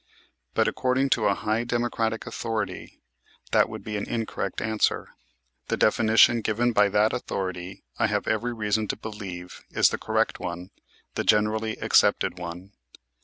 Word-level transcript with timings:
But, 0.55 0.67
according 0.67 1.11
to 1.11 1.25
a 1.27 1.35
high 1.35 1.63
Democratic 1.63 2.25
authority, 2.25 3.03
that 3.51 3.69
would 3.69 3.83
be 3.83 3.97
an 3.97 4.09
incorrect 4.09 4.59
answer. 4.59 5.09
The 5.67 5.77
definition 5.77 6.41
given 6.41 6.71
by 6.71 6.89
that 6.89 7.13
authority 7.13 7.83
I 7.99 8.07
have 8.07 8.27
every 8.27 8.51
reason 8.51 8.87
to 8.87 8.97
believe 8.97 9.61
is 9.69 9.89
the 9.89 9.99
correct 9.99 10.39
one, 10.39 10.71
the 11.13 11.23
generally 11.23 11.75
accepted 11.77 12.39
one. 12.39 12.71